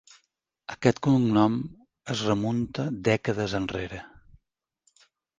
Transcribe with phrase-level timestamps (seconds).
[0.75, 1.57] Aquest cognom
[2.13, 3.99] es remunta dècades enrere.